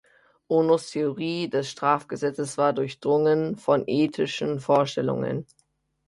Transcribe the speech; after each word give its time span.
Onos 0.49 0.89
Theorie 0.89 1.47
des 1.47 1.69
Strafgesetzes 1.69 2.57
war 2.57 2.73
durchdrungen 2.73 3.55
von 3.59 3.83
ethischen 3.85 4.59
Vorstellungen. 4.59 5.45